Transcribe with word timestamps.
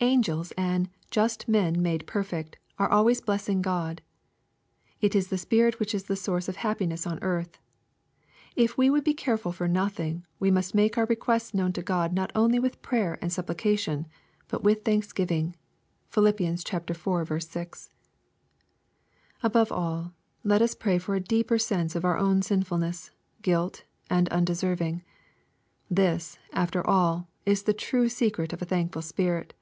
Angels 0.00 0.52
and 0.58 0.90
"just 1.10 1.48
men 1.48 1.80
made 1.80 2.06
perfect" 2.06 2.58
are 2.78 2.88
always 2.90 3.22
blessing 3.22 3.62
God.— 3.62 4.02
^It 5.02 5.14
is 5.14 5.28
the 5.28 5.38
spirit 5.38 5.80
which 5.80 5.94
is 5.94 6.04
the 6.04 6.14
source 6.16 6.50
of 6.50 6.56
happiness 6.56 7.06
on 7.06 7.18
earth. 7.22 7.56
If 8.54 8.76
we 8.76 8.90
would 8.90 9.04
be 9.04 9.14
careful 9.14 9.52
for 9.52 9.66
nothing, 9.66 10.26
we 10.38 10.50
must 10.50 10.74
make 10.74 10.98
our 10.98 11.06
requests 11.06 11.54
known 11.54 11.72
to 11.72 11.82
God 11.82 12.12
not 12.12 12.30
only 12.34 12.58
with 12.58 12.82
prayer 12.82 13.18
and 13.22 13.32
supplication, 13.32 14.06
but 14.48 14.62
with 14.62 14.84
thanksgiving. 14.84 15.56
(Phil. 16.10 16.26
iv. 16.26 16.60
6.) 17.42 17.90
Above 19.42 19.72
all, 19.72 20.12
let 20.44 20.60
us 20.60 20.74
pray 20.74 20.98
for 20.98 21.14
a 21.14 21.20
deeper 21.20 21.58
sense 21.58 21.96
of 21.96 22.04
our 22.04 22.18
own 22.18 22.42
sinfulness, 22.42 23.12
guilt, 23.40 23.84
and 24.10 24.28
undeserving. 24.28 25.02
This, 25.90 26.38
after 26.52 26.86
all, 26.86 27.30
is 27.46 27.62
the 27.62 27.72
true 27.72 28.10
secret 28.10 28.52
of 28.52 28.60
a 28.60 28.66
thankful 28.66 29.00
spirit. 29.00 29.54